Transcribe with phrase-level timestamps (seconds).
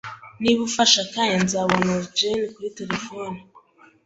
[0.41, 3.37] Niba ufashe akanya, nzabona Jane kuri terefone